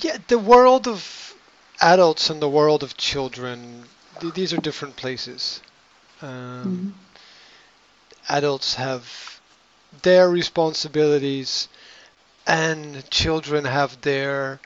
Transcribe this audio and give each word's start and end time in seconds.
Yeah, 0.00 0.18
the 0.28 0.38
world 0.38 0.86
of 0.86 1.34
adults 1.80 2.30
and 2.30 2.40
the 2.42 2.48
world 2.48 2.82
of 2.82 2.96
children, 2.96 3.84
th- 4.20 4.34
these 4.34 4.52
are 4.52 4.58
different 4.58 4.96
places. 4.96 5.60
Um, 6.20 6.94
Adults 8.28 8.74
have 8.74 9.40
their 10.02 10.28
responsibilities, 10.28 11.68
and 12.46 13.08
children 13.10 13.64
have 13.64 14.00
their 14.02 14.60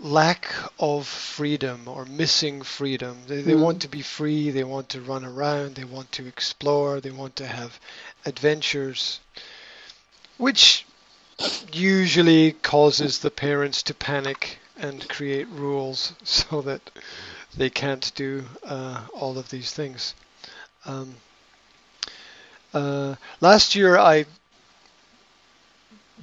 lack 0.00 0.46
of 0.78 1.06
freedom 1.06 1.88
or 1.88 2.04
missing 2.04 2.62
freedom. 2.62 3.22
They, 3.26 3.40
they 3.42 3.54
Mm. 3.54 3.60
want 3.62 3.80
to 3.80 3.88
be 3.88 4.02
free, 4.02 4.50
they 4.50 4.64
want 4.64 4.90
to 4.90 5.00
run 5.00 5.24
around, 5.24 5.76
they 5.76 5.84
want 5.84 6.12
to 6.12 6.26
explore, 6.26 7.00
they 7.00 7.10
want 7.10 7.36
to 7.36 7.46
have 7.46 7.80
adventures, 8.26 9.20
which 10.36 10.84
usually 11.72 12.52
causes 12.52 13.18
the 13.18 13.30
parents 13.30 13.82
to 13.84 13.94
panic 13.94 14.58
and 14.78 15.08
create 15.08 15.48
rules 15.48 16.12
so 16.24 16.62
that 16.62 16.90
they 17.56 17.70
can't 17.70 18.12
do 18.14 18.44
uh, 18.64 19.00
all 19.14 19.38
of 19.38 19.50
these 19.50 19.72
things. 19.72 20.14
Um, 20.86 21.16
uh, 22.72 23.14
last 23.40 23.74
year 23.74 23.98
I 23.98 24.26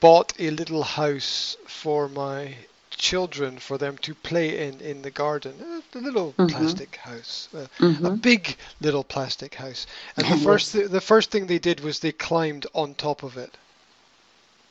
bought 0.00 0.32
a 0.38 0.50
little 0.50 0.82
house 0.82 1.56
for 1.66 2.08
my 2.08 2.54
children 2.90 3.58
for 3.58 3.76
them 3.78 3.96
to 3.98 4.14
play 4.14 4.66
in 4.68 4.80
in 4.80 5.02
the 5.02 5.10
garden. 5.10 5.82
A 5.94 5.98
little 5.98 6.34
Mhm. 6.38 6.48
plastic 6.48 6.96
house, 6.96 7.48
uh, 7.54 7.66
a 8.02 8.10
Mhm. 8.10 8.20
big 8.22 8.56
little 8.80 9.04
plastic 9.04 9.54
house. 9.54 9.86
And 10.16 10.28
the 10.28 10.36
first 10.46 10.72
th- 10.72 10.90
the 10.90 11.00
first 11.00 11.30
thing 11.30 11.46
they 11.46 11.58
did 11.58 11.80
was 11.80 11.98
they 11.98 12.12
climbed 12.12 12.66
on 12.74 12.94
top 12.94 13.22
of 13.22 13.36
it. 13.36 13.56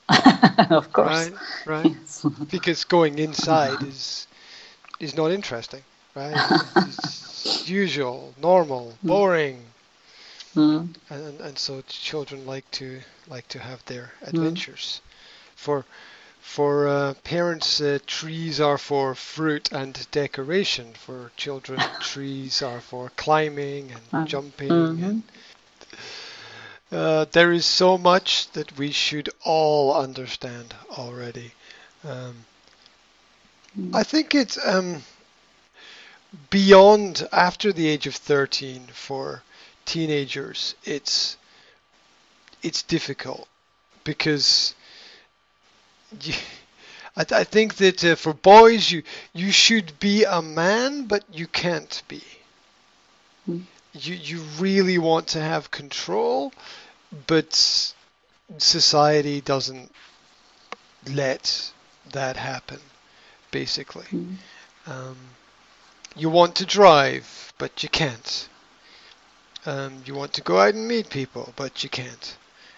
of 0.70 0.92
course. 0.92 1.30
Right, 1.30 1.40
right. 1.66 1.98
Yes. 2.00 2.26
Because 2.50 2.84
going 2.86 3.18
inside 3.20 3.84
is 3.84 4.28
is 5.00 5.16
not 5.16 5.32
interesting, 5.32 5.84
right? 6.16 6.46
It's 6.84 7.68
usual, 7.68 8.34
normal, 8.38 9.00
boring, 9.06 9.74
Mm. 10.56 10.94
and 11.10 11.40
and 11.42 11.58
so 11.58 11.82
children 11.82 12.46
like 12.46 12.70
to 12.72 13.02
like 13.28 13.48
to 13.48 13.60
have 13.60 13.84
their 13.86 14.14
adventures. 14.22 15.02
For 15.56 15.86
for 16.40 16.88
uh, 16.88 17.14
parents, 17.24 17.80
uh, 17.82 18.00
trees 18.06 18.60
are 18.60 18.78
for 18.78 19.16
fruit 19.16 19.72
and 19.72 20.08
decoration. 20.12 20.94
For 20.94 21.32
children, 21.38 21.96
trees 22.00 22.62
are 22.62 22.82
for 22.82 23.10
climbing 23.18 23.92
and 23.92 24.04
Ah, 24.14 24.26
jumping. 24.26 25.02
mhm. 25.02 25.04
And, 25.04 25.24
uh, 26.92 27.26
there 27.32 27.52
is 27.52 27.66
so 27.66 27.98
much 27.98 28.52
that 28.52 28.78
we 28.78 28.92
should 28.92 29.30
all 29.44 29.94
understand 29.96 30.74
already. 30.98 31.52
Um, 32.04 32.46
Mm. 33.78 33.96
I 33.96 34.04
think 34.04 34.36
it's 34.36 34.58
um, 34.66 35.04
beyond 36.50 37.28
after 37.32 37.74
the 37.74 37.88
age 37.88 38.08
of 38.08 38.16
13 38.16 38.88
for 38.94 39.42
teenagers. 39.86 40.76
It's 40.84 41.38
it's 42.62 42.84
difficult 42.84 43.48
because 44.04 44.74
you, 46.22 46.34
I, 47.16 47.24
th- 47.24 47.40
I 47.42 47.44
think 47.44 47.76
that 47.76 48.04
uh, 48.04 48.16
for 48.16 48.34
boys 48.34 48.92
you 48.92 49.04
you 49.34 49.52
should 49.52 50.00
be 50.00 50.24
a 50.24 50.42
man, 50.42 51.06
but 51.06 51.24
you 51.32 51.48
can't 51.48 52.02
be. 52.08 52.24
Mm. 53.50 53.64
You 53.94 54.16
you 54.16 54.42
really 54.60 54.98
want 54.98 55.28
to 55.30 55.40
have 55.42 55.70
control, 55.72 56.52
but 57.28 57.94
society 58.58 59.42
doesn't 59.42 59.92
let 61.08 61.72
that 62.12 62.38
happen. 62.38 62.80
Basically, 63.52 64.06
Mm. 64.12 64.38
um, 64.88 65.18
you 66.16 66.30
want 66.30 66.56
to 66.56 66.66
drive, 66.66 67.54
but 67.58 67.84
you 67.84 67.90
can't. 67.90 68.50
Um, 69.66 70.02
you 70.06 70.16
want 70.16 70.34
to 70.34 70.42
go 70.42 70.60
out 70.60 70.74
and 70.74 70.88
meet 70.88 71.10
people, 71.10 71.54
but 71.56 71.84
you 71.84 71.90
can't. 71.90 72.36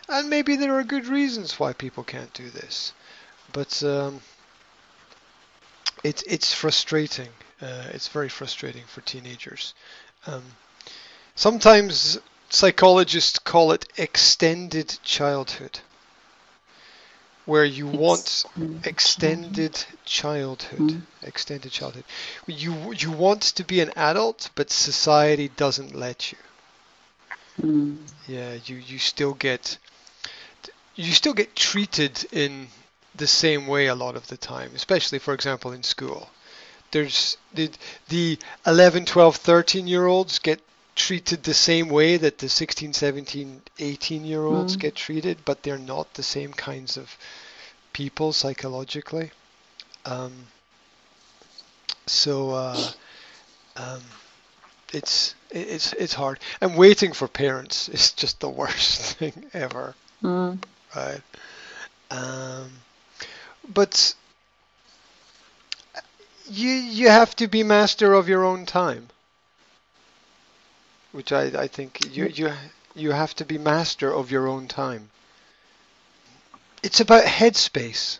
And 0.07 0.29
maybe 0.29 0.55
there 0.55 0.75
are 0.77 0.83
good 0.83 1.07
reasons 1.07 1.59
why 1.59 1.73
people 1.73 2.03
can't 2.03 2.31
do 2.33 2.49
this, 2.49 2.93
but 3.53 3.81
um, 3.83 4.21
it's 6.03 6.21
it's 6.23 6.53
frustrating. 6.53 7.29
Uh, 7.61 7.87
it's 7.93 8.09
very 8.09 8.29
frustrating 8.29 8.83
for 8.85 9.01
teenagers. 9.01 9.73
Um, 10.27 10.43
sometimes 11.35 12.17
psychologists 12.49 13.39
call 13.39 13.71
it 13.71 13.85
extended 13.97 14.97
childhood, 15.03 15.79
where 17.45 17.65
you 17.65 17.87
want 17.87 18.45
Mm. 18.57 18.85
extended 18.85 19.85
childhood 20.05 20.79
Mm. 20.79 21.01
extended 21.23 21.71
childhood 21.71 22.03
you 22.47 22.91
you 22.93 23.09
want 23.11 23.41
to 23.41 23.63
be 23.63 23.79
an 23.81 23.91
adult 23.95 24.49
but 24.55 24.69
society 24.69 25.47
doesn't 25.47 25.95
let 25.95 26.31
you 26.31 26.37
Mm. 27.61 27.97
yeah 28.27 28.53
you 28.65 28.75
you 28.75 28.99
still 28.99 29.33
get 29.33 29.77
you 30.95 31.11
still 31.13 31.33
get 31.33 31.55
treated 31.55 32.25
in 32.31 32.67
the 33.15 33.27
same 33.27 33.65
way 33.67 33.87
a 33.87 33.95
lot 33.95 34.15
of 34.15 34.27
the 34.27 34.37
time 34.37 34.71
especially 34.75 35.19
for 35.19 35.33
example 35.33 35.71
in 35.71 35.83
school 35.83 36.29
there's 36.91 37.37
the 37.53 37.71
the 38.09 38.37
11 38.67 39.05
12 39.05 39.35
13 39.35 39.87
year 39.87 40.05
olds 40.05 40.39
get 40.39 40.59
treated 40.95 41.43
the 41.43 41.53
same 41.53 41.89
way 41.89 42.17
that 42.17 42.37
the 42.37 42.49
16 42.49 42.93
17 42.93 43.61
18 43.79 44.25
year 44.25 44.45
olds 44.45 44.75
Mm. 44.75 44.79
get 44.79 44.95
treated 44.95 45.37
but 45.45 45.61
they're 45.63 45.77
not 45.77 46.13
the 46.13 46.23
same 46.23 46.53
kinds 46.53 46.97
of 46.97 47.17
people 47.93 48.33
psychologically. 48.33 49.31
Um, 50.05 50.47
so 52.05 52.51
uh, 52.51 52.91
um, 53.77 54.01
it's 54.93 55.35
it- 55.51 55.67
it's 55.69 55.93
it's 55.93 56.13
hard. 56.13 56.39
And 56.61 56.77
waiting 56.77 57.13
for 57.13 57.27
parents 57.27 57.89
is 57.97 58.11
just 58.11 58.39
the 58.39 58.49
worst 58.49 59.01
thing 59.17 59.45
ever. 59.53 59.95
Mm. 60.23 60.63
right. 60.95 61.21
Um, 62.11 62.71
but 63.73 64.13
you 66.47 66.69
you 66.69 67.09
have 67.09 67.35
to 67.35 67.47
be 67.47 67.63
master 67.63 68.13
of 68.13 68.29
your 68.29 68.43
own 68.43 68.65
time 68.65 69.09
which 71.15 71.31
I, 71.31 71.43
I 71.63 71.67
think 71.67 72.15
you 72.15 72.25
you 72.25 72.51
you 72.93 73.11
have 73.11 73.33
to 73.35 73.45
be 73.45 73.57
master 73.57 74.13
of 74.13 74.31
your 74.31 74.47
own 74.47 74.67
time. 74.67 75.09
It's 76.83 76.99
about 76.99 77.23
headspace. 77.23 78.19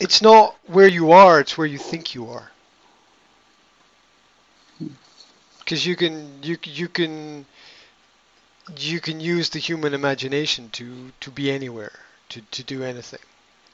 It's 0.00 0.22
not 0.22 0.56
where 0.66 0.88
you 0.88 1.12
are 1.12 1.38
it's 1.38 1.58
where 1.58 1.66
you 1.66 1.78
think 1.78 2.14
you 2.14 2.30
are. 2.30 2.50
Because 5.58 5.84
you 5.86 5.96
can 5.96 6.42
you 6.42 6.56
you 6.64 6.88
can 6.88 7.44
you 8.78 9.00
can 9.00 9.20
use 9.20 9.50
the 9.50 9.58
human 9.58 9.92
imagination 9.92 10.70
to 10.70 11.12
to 11.20 11.30
be 11.30 11.50
anywhere 11.50 11.98
to 12.30 12.40
to 12.40 12.62
do 12.62 12.82
anything. 12.82 13.24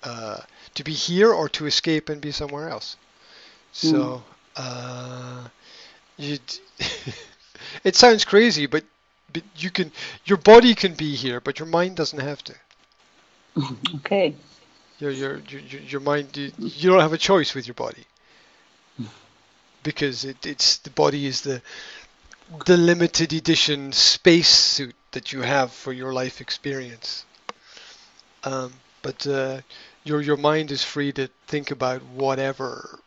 Uh, 0.02 0.40
to 0.74 0.84
be 0.84 0.92
here 0.92 1.32
or 1.32 1.48
to 1.48 1.66
escape 1.66 2.08
and 2.08 2.20
be 2.20 2.32
somewhere 2.32 2.68
else. 2.68 2.96
So 3.72 4.22
uh, 4.56 5.48
you 6.16 6.38
it 7.84 7.97
sounds 7.97 8.25
crazy 8.25 8.66
but 8.66 8.84
but 9.32 9.42
you 9.56 9.70
can 9.70 9.91
your 10.25 10.38
body 10.38 10.75
can 10.75 10.94
be 10.94 11.14
here 11.14 11.41
but 11.41 11.58
your 11.58 11.69
mind 11.69 11.97
doesn't 11.97 12.20
have 12.20 12.42
to. 12.44 12.54
Okay. 13.97 14.34
your 14.98 15.10
your 15.10 15.38
your, 15.48 15.80
your 15.82 16.00
mind 16.00 16.36
you, 16.36 16.52
you 16.58 16.91
don't 16.91 17.00
have 17.00 17.12
a 17.12 17.19
choice 17.19 17.54
with 17.54 17.66
your 17.66 17.75
body. 17.75 18.04
Because 19.82 20.25
it, 20.25 20.47
it's 20.47 20.78
the 20.78 20.91
body 20.91 21.26
is 21.26 21.42
the 21.42 21.60
the 22.66 22.76
limited 22.76 23.32
edition 23.32 23.92
space 23.92 24.48
suit 24.48 24.94
that 25.12 25.32
you 25.32 25.42
have 25.42 25.72
for 25.72 25.92
your 25.92 26.12
life 26.12 26.41
experience. 26.41 27.25
Um, 28.44 28.72
but 29.02 29.26
uh, 29.26 29.60
your 30.05 30.20
your 30.20 30.37
mind 30.37 30.70
is 30.70 30.82
free 30.82 31.12
to 31.12 31.28
think 31.46 31.70
about 31.70 32.02
whatever 32.02 33.00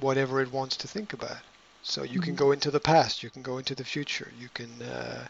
whatever 0.00 0.40
it 0.40 0.52
wants 0.52 0.76
to 0.78 0.88
think 0.88 1.12
about 1.12 1.38
so 1.86 2.02
you 2.02 2.18
can 2.18 2.34
Mhm. 2.34 2.36
go 2.36 2.50
into 2.52 2.70
the 2.70 2.80
past 2.80 3.22
you 3.22 3.30
can 3.30 3.42
go 3.42 3.58
into 3.58 3.74
the 3.74 3.84
future 3.84 4.30
you 4.40 4.48
can 4.48 4.82
uh, 4.82 5.26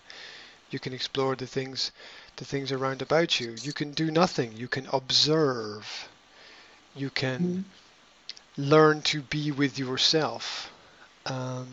you 0.71 0.79
can 0.79 0.93
explore 0.95 1.37
the 1.37 1.47
things 1.47 1.93
the 2.37 2.45
things 2.45 2.73
around 2.73 3.03
about 3.03 3.39
you 3.41 3.55
you 3.63 3.73
can 3.73 3.93
do 3.93 4.11
nothing 4.11 4.53
you 4.57 4.67
can 4.69 4.87
observe 4.93 6.09
you 6.95 7.11
can 7.11 7.41
Mm. 7.43 7.65
learn 8.57 9.03
to 9.03 9.21
be 9.21 9.53
with 9.53 9.79
yourself 9.79 10.71
um, 11.27 11.69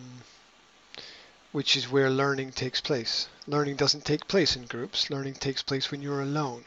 which 1.54 1.78
is 1.78 1.90
where 1.90 2.10
learning 2.10 2.52
takes 2.52 2.82
place 2.82 3.28
learning 3.48 3.76
doesn't 3.78 4.06
take 4.06 4.28
place 4.28 4.56
in 4.58 4.66
groups 4.66 5.10
learning 5.10 5.34
takes 5.36 5.64
place 5.64 5.92
when 5.92 6.02
you're 6.02 6.22
alone 6.22 6.64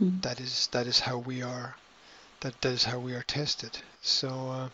Mm. 0.00 0.20
that 0.22 0.40
is 0.40 0.68
that 0.72 0.86
is 0.86 1.00
how 1.00 1.16
we 1.18 1.42
are 1.42 1.74
that, 2.40 2.60
that 2.60 2.72
is 2.72 2.84
how 2.84 2.98
we 2.98 3.14
are 3.14 3.22
tested 3.22 3.78
so 4.02 4.28
uh, 4.50 4.68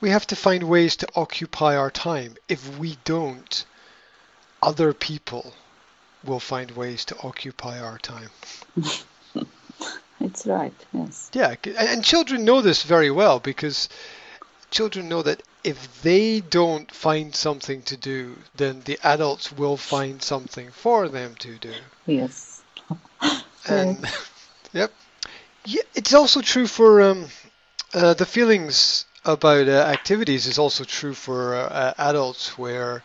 we 0.00 0.10
have 0.10 0.26
to 0.26 0.36
find 0.36 0.62
ways 0.64 0.96
to 0.96 1.08
occupy 1.14 1.76
our 1.76 1.90
time 1.90 2.36
if 2.48 2.78
we 2.78 2.96
don't 3.04 3.64
other 4.62 4.92
people 4.92 5.54
will 6.24 6.40
find 6.40 6.70
ways 6.72 7.04
to 7.04 7.16
occupy 7.22 7.80
our 7.80 7.98
time 7.98 8.30
it's 10.20 10.46
right. 10.46 10.74
Yes. 10.92 11.30
Yeah, 11.32 11.54
and 11.78 12.04
children 12.04 12.44
know 12.44 12.60
this 12.60 12.82
very 12.82 13.10
well 13.10 13.40
because 13.40 13.88
children 14.70 15.08
know 15.08 15.22
that 15.22 15.42
if 15.64 16.02
they 16.02 16.40
don't 16.40 16.90
find 16.92 17.34
something 17.34 17.82
to 17.82 17.96
do, 17.96 18.36
then 18.54 18.82
the 18.84 18.98
adults 19.02 19.52
will 19.52 19.76
find 19.76 20.22
something 20.22 20.70
for 20.70 21.08
them 21.08 21.34
to 21.36 21.58
do. 21.58 21.74
Yes. 22.06 22.62
And 23.68 23.98
yep, 24.72 24.92
yeah, 25.66 25.82
it's 25.94 26.14
also 26.14 26.40
true 26.40 26.66
for 26.66 27.02
um, 27.02 27.26
uh, 27.92 28.14
the 28.14 28.24
feelings 28.24 29.04
about 29.28 29.68
uh, 29.68 29.72
activities 29.72 30.46
is 30.46 30.58
also 30.58 30.84
true 30.84 31.14
for 31.14 31.54
uh, 31.56 31.94
adults. 31.98 32.58
Where, 32.58 33.04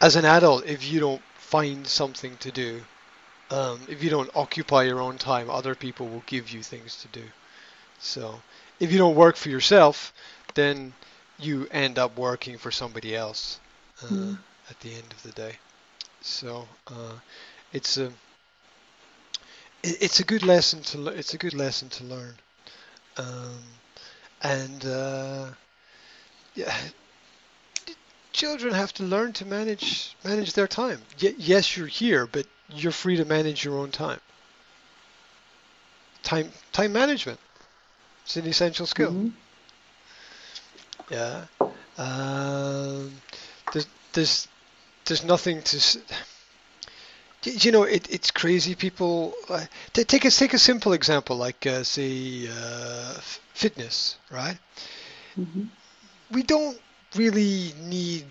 as 0.00 0.16
an 0.16 0.24
adult, 0.24 0.66
if 0.66 0.84
you 0.84 1.00
don't 1.00 1.24
find 1.36 1.86
something 1.86 2.38
to 2.38 2.52
do, 2.52 2.86
um, 3.50 3.86
if 3.88 4.02
you 4.02 4.10
don't 4.10 4.30
occupy 4.34 4.84
your 4.84 5.00
own 5.00 5.18
time, 5.18 5.50
other 5.50 5.74
people 5.76 6.10
will 6.10 6.24
give 6.26 6.50
you 6.50 6.62
things 6.62 6.96
to 6.98 7.08
do. 7.08 7.32
So, 7.98 8.44
if 8.80 8.92
you 8.92 8.98
don't 8.98 9.16
work 9.16 9.36
for 9.36 9.50
yourself, 9.50 10.12
then 10.54 10.94
you 11.38 11.68
end 11.70 11.98
up 11.98 12.18
working 12.18 12.58
for 12.58 12.70
somebody 12.72 13.14
else 13.16 13.60
uh, 14.02 14.06
Mm. 14.10 14.38
at 14.70 14.80
the 14.80 14.94
end 14.94 15.12
of 15.12 15.22
the 15.22 15.32
day. 15.32 15.60
So, 16.20 16.68
uh, 16.88 17.20
it's 17.72 17.96
a 17.98 18.12
it- 19.82 19.98
it's 20.02 20.20
a 20.20 20.24
good 20.24 20.42
lesson 20.42 20.82
to 20.82 21.08
it's 21.08 21.34
a 21.34 21.38
good 21.38 21.54
lesson 21.54 21.88
to 21.90 22.04
learn, 22.04 22.40
um, 23.16 23.80
and 24.44 24.84
uh, 24.84 25.46
yeah, 26.54 26.76
children 28.32 28.74
have 28.74 28.92
to 28.94 29.02
learn 29.02 29.32
to 29.32 29.44
manage 29.46 30.14
manage 30.22 30.52
their 30.52 30.68
time. 30.68 31.00
Y- 31.20 31.34
yes, 31.38 31.76
you're 31.76 31.86
here, 31.86 32.26
but 32.26 32.46
you're 32.68 32.92
free 32.92 33.16
to 33.16 33.24
manage 33.24 33.64
your 33.64 33.78
own 33.78 33.90
time. 33.90 34.20
Time 36.22 36.52
time 36.72 36.92
management. 36.92 37.40
It's 38.24 38.36
an 38.36 38.46
essential 38.46 38.86
skill. 38.86 39.12
Mhm. 39.12 39.32
Yeah. 41.10 41.44
Um, 41.98 43.12
there's 43.72 43.86
there's 44.12 44.48
there's 45.06 45.24
nothing 45.24 45.62
to. 45.62 46.00
You 47.44 47.72
know, 47.72 47.82
it, 47.84 48.08
it's 48.10 48.30
crazy. 48.30 48.74
People 48.74 49.34
uh, 49.48 49.64
t- 49.92 50.04
take 50.04 50.24
a 50.24 50.30
take 50.30 50.54
a 50.54 50.58
simple 50.58 50.92
example, 50.92 51.36
like 51.36 51.66
uh, 51.66 51.82
say 51.84 52.48
uh, 52.48 53.14
f- 53.16 53.40
fitness, 53.54 54.16
right? 54.30 54.58
Mhm. 55.36 55.68
We 56.30 56.42
don't 56.42 56.80
really 57.14 57.72
need 57.78 58.26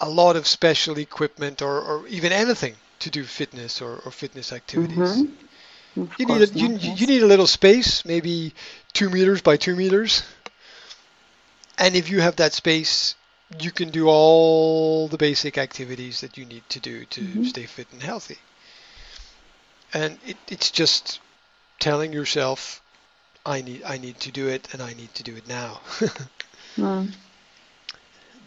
a 0.00 0.08
lot 0.08 0.36
of 0.36 0.46
special 0.46 0.98
equipment 0.98 1.62
or, 1.62 1.80
or 1.80 2.06
even 2.08 2.32
anything 2.32 2.76
to 3.00 3.10
do 3.10 3.24
fitness 3.24 3.80
or, 3.80 3.98
or 4.04 4.10
fitness 4.12 4.52
activities. 4.52 5.24
Mhm. 5.24 5.36
You 6.18 6.26
need 6.26 6.42
a, 6.42 6.46
you, 6.54 6.68
you 6.68 6.78
yes. 6.80 7.00
you 7.00 7.06
need 7.06 7.22
a 7.22 7.26
little 7.26 7.46
space, 7.46 8.04
maybe 8.04 8.54
two 8.92 9.08
meters 9.10 9.40
by 9.42 9.56
two 9.56 9.76
meters. 9.76 10.22
And 11.78 11.94
if 11.96 12.08
you 12.10 12.20
have 12.20 12.36
that 12.36 12.52
space, 12.54 13.14
you 13.60 13.70
can 13.72 13.90
do 13.90 14.08
all 14.08 15.08
the 15.08 15.16
basic 15.18 15.56
activities 15.58 16.20
that 16.20 16.36
you 16.36 16.44
need 16.44 16.68
to 16.70 16.80
do 16.80 17.04
to 17.06 17.22
Mhm. 17.22 17.44
stay 17.44 17.66
fit 17.66 17.88
and 17.92 18.02
healthy. 18.02 18.38
And 19.94 20.18
it, 20.26 20.36
it's 20.48 20.70
just 20.70 21.20
telling 21.78 22.12
yourself, 22.12 22.82
I 23.44 23.62
need 23.62 23.82
I 23.84 23.98
need 23.98 24.18
to 24.20 24.32
do 24.32 24.48
it, 24.48 24.68
and 24.72 24.82
I 24.82 24.92
need 24.94 25.14
to 25.14 25.22
do 25.22 25.36
it 25.36 25.48
now. 25.48 25.80
Mm. 26.76 27.10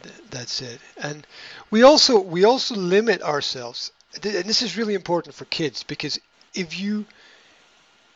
Th- 0.03 0.15
That's 0.30 0.62
it. 0.62 0.80
And 1.01 1.25
we 1.71 1.81
also 1.81 2.19
we 2.19 2.44
also 2.45 2.75
limit 2.75 3.24
ourselves. 3.24 3.91
Th- 4.21 4.36
And 4.36 4.45
this 4.45 4.62
is 4.62 4.77
really 4.77 4.94
important 4.94 5.33
for 5.36 5.45
kids 5.45 5.83
because 5.83 6.19
if 6.53 6.80
you 6.80 7.06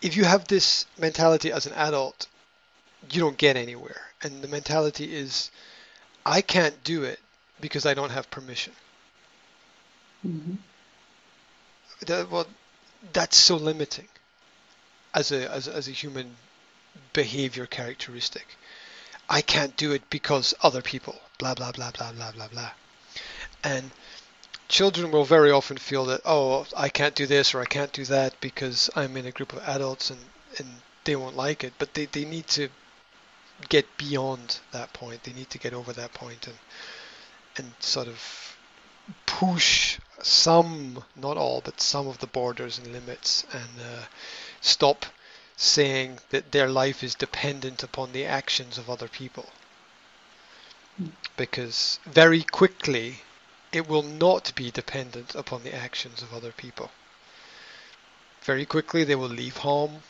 if 0.02 0.16
you 0.16 0.24
have 0.26 0.48
this 0.48 0.86
mentality 1.00 1.52
as 1.52 1.66
an 1.66 1.74
adult, 1.74 2.28
you 3.12 3.22
don't 3.22 3.38
get 3.38 3.58
anywhere. 3.58 4.02
And 4.22 4.42
the 4.44 4.48
mentality 4.48 5.16
is 5.16 5.50
I 6.26 6.42
can't 6.42 6.84
do 6.84 7.04
it 7.04 7.20
because 7.60 7.86
I 7.88 7.94
don't 7.96 8.12
have 8.12 8.30
permission. 8.30 8.74
Mhm. 10.26 10.58
That, 12.06 12.30
well, 12.30 12.46
that's 13.12 13.38
so 13.38 13.58
limiting 13.58 14.08
as 15.14 15.32
a 15.32 15.52
as, 15.52 15.68
as 15.68 15.88
a 15.88 15.92
human 15.92 16.36
behavior 17.12 17.66
characteristic. 17.66 18.58
I 19.30 19.42
can't 19.42 19.76
do 19.78 19.92
it 19.94 20.10
because 20.10 20.54
other 20.62 20.82
people, 20.82 21.16
blah 21.38 21.56
blah 21.56 21.72
blah 21.72 21.92
blah 21.92 22.12
blah 22.14 22.32
blah 22.32 22.48
blah. 22.48 22.72
And 23.64 23.92
children 24.68 25.12
will 25.12 25.26
very 25.26 25.52
often 25.52 25.78
feel 25.78 26.06
that 26.06 26.22
oh 26.26 26.66
I 26.76 26.90
can't 26.90 27.16
do 27.16 27.26
this 27.26 27.54
or 27.54 27.62
I 27.62 27.66
can't 27.66 27.94
do 27.94 28.06
that 28.06 28.40
because 28.40 28.90
I'm 28.96 29.18
in 29.18 29.26
a 29.26 29.32
group 29.32 29.54
of 29.54 29.60
adults 29.68 30.10
and 30.10 30.20
and 30.58 30.68
they 31.04 31.16
won't 31.16 31.36
like 31.36 31.64
it. 31.64 31.74
But 31.78 31.94
they, 31.94 32.06
they 32.06 32.26
need 32.26 32.48
to 32.48 32.70
get 33.70 33.86
beyond 33.98 34.60
that 34.72 34.94
point. 34.94 35.24
They 35.24 35.34
need 35.34 35.50
to 35.52 35.58
get 35.58 35.74
over 35.74 35.94
that 35.94 36.14
point 36.14 36.48
and 36.48 36.58
and 37.58 37.74
sort 37.80 38.08
of 38.08 38.54
push 39.26 40.00
some, 40.22 41.04
not 41.16 41.38
all, 41.38 41.62
but 41.64 41.82
some 41.82 42.08
of 42.08 42.20
the 42.20 42.28
borders 42.28 42.78
and 42.78 42.92
limits 42.94 43.46
and 43.52 43.82
uh, 43.82 44.06
stop 44.62 45.06
saying 45.56 46.20
that 46.30 46.52
their 46.52 46.70
life 46.70 47.04
is 47.04 47.16
dependent 47.16 47.84
upon 47.84 48.12
the 48.12 48.26
actions 48.26 48.78
of 48.78 48.90
other 48.90 49.08
people. 49.08 49.50
Because 51.38 52.00
very 52.06 52.44
quickly 52.44 53.22
it 53.72 53.88
will 53.88 54.04
not 54.04 54.54
be 54.56 54.72
dependent 54.72 55.36
upon 55.36 55.64
the 55.64 55.74
actions 55.74 56.22
of 56.22 56.34
other 56.34 56.52
people. 56.52 56.92
Very 58.44 58.66
quickly 58.66 59.04
they 59.04 59.16
will 59.16 59.30
leave 59.30 59.58
home. 59.58 60.04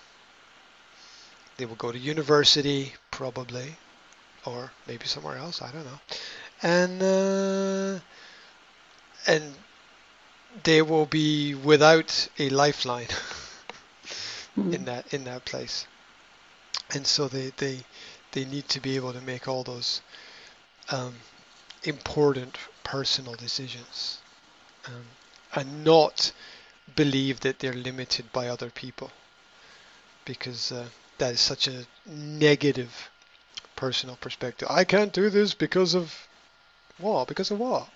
They 1.57 1.65
will 1.65 1.75
go 1.75 1.91
to 1.91 1.99
university, 1.99 2.93
probably, 3.11 3.75
or 4.45 4.71
maybe 4.87 5.05
somewhere 5.05 5.37
else. 5.37 5.61
I 5.61 5.71
don't 5.71 5.85
know. 5.85 5.99
And 6.61 7.03
uh, 7.03 7.99
and 9.27 9.53
they 10.63 10.81
will 10.81 11.05
be 11.05 11.55
without 11.55 12.27
a 12.39 12.49
lifeline 12.49 13.07
Mm. 14.57 14.73
in 14.75 14.85
that 14.85 15.13
in 15.13 15.23
that 15.23 15.45
place. 15.45 15.87
And 16.91 17.07
so 17.07 17.27
they 17.27 17.51
they 17.57 17.79
they 18.31 18.45
need 18.45 18.69
to 18.69 18.79
be 18.79 18.95
able 18.95 19.13
to 19.13 19.21
make 19.21 19.47
all 19.47 19.63
those 19.63 20.01
um, 20.91 21.15
important 21.83 22.57
personal 22.83 23.33
decisions 23.35 24.19
um, 24.87 25.05
and 25.55 25.83
not 25.83 26.31
believe 26.95 27.39
that 27.41 27.59
they're 27.59 27.73
limited 27.73 28.31
by 28.31 28.47
other 28.47 28.69
people 28.69 29.11
because 30.25 30.71
uh, 30.71 30.85
that 31.17 31.33
is 31.33 31.39
such 31.39 31.67
a 31.67 31.85
negative 32.05 33.09
personal 33.75 34.15
perspective. 34.17 34.67
I 34.69 34.83
can't 34.83 35.13
do 35.13 35.29
this 35.29 35.53
because 35.53 35.95
of 35.95 36.27
what? 36.97 37.27
Because 37.27 37.51
of 37.51 37.59
what? 37.59 37.89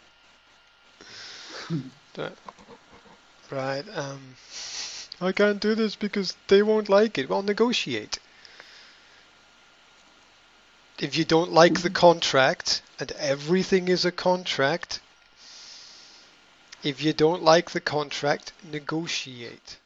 Right. 3.50 3.86
Um, 3.96 4.36
I 5.22 5.32
can't 5.32 5.60
do 5.60 5.76
this 5.76 5.96
because 5.96 6.36
they 6.48 6.62
won't 6.62 6.90
like 6.90 7.18
it. 7.18 7.30
Well, 7.30 7.42
negotiate. 7.42 8.20
If 11.00 11.18
you 11.18 11.26
don't 11.26 11.52
like 11.52 11.82
the 11.82 11.90
contract, 11.90 12.82
and 13.00 13.12
everything 13.14 13.88
is 13.88 14.04
a 14.04 14.12
contract, 14.12 15.00
if 16.84 17.02
you 17.02 17.14
don't 17.14 17.44
like 17.44 17.72
the 17.72 17.82
contract, 17.82 18.52
negotiate. 18.64 19.78